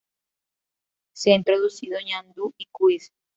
Se 1.13 1.31
ha 1.31 1.35
introducido 1.35 1.99
ñandú 2.01 2.55
y 2.57 2.65
cuis. 2.71 3.13